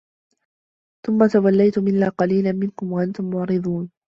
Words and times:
ثُمَّ 1.07 1.27
تَوَلَّيْتُمْ 1.27 1.87
إِلَّا 1.87 2.09
قَلِيلًا 2.09 2.51
مِنْكُمْ 2.51 2.91
وَأَنْتُمْ 2.93 3.29
مُعْرِضُونَ 3.29 3.91